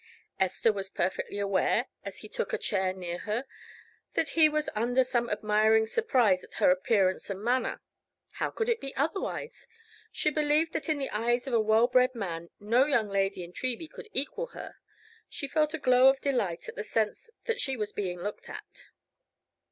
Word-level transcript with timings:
Esther 0.39 0.73
was 0.73 0.89
perfectly 0.89 1.37
aware, 1.37 1.85
as 2.03 2.21
he 2.21 2.27
took 2.27 2.51
a 2.53 2.57
chair 2.57 2.91
near 2.91 3.19
her, 3.19 3.45
that 4.15 4.29
he 4.29 4.49
was 4.49 4.67
under 4.73 5.03
some 5.03 5.29
admiring 5.29 5.85
surprise 5.85 6.43
at 6.43 6.55
her 6.55 6.71
appearance 6.71 7.29
and 7.29 7.43
manner. 7.43 7.83
How 8.31 8.49
could 8.49 8.67
it 8.67 8.81
be 8.81 8.95
otherwise? 8.95 9.67
She 10.11 10.31
believed 10.31 10.73
that 10.73 10.89
in 10.89 10.97
the 10.97 11.11
eyes 11.11 11.45
of 11.45 11.53
a 11.53 11.59
well 11.59 11.85
bred 11.85 12.15
man 12.15 12.49
no 12.59 12.85
young 12.87 13.09
lady 13.09 13.43
in 13.43 13.53
Treby 13.53 13.91
could 13.91 14.09
equal 14.11 14.47
her: 14.57 14.77
she 15.29 15.47
felt 15.47 15.75
a 15.75 15.77
glow 15.77 16.07
of 16.07 16.19
delight 16.19 16.67
at 16.67 16.73
the 16.75 16.83
sense 16.83 17.29
that 17.45 17.59
she 17.59 17.77
was 17.77 17.91
being 17.91 18.21
looked 18.21 18.49
at. 18.49 18.85